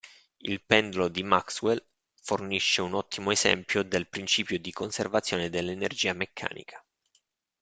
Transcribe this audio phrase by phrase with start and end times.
[0.39, 1.79] Il "pendolo di Maxwell"
[2.23, 6.83] fornisce un ottimo esempio del principio di conservazione dell'energia meccanica.